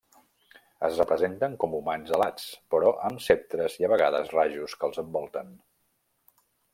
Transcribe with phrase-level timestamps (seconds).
[0.87, 5.53] Es representen com humans alats però amb ceptres i a vegades rajos que els envolten.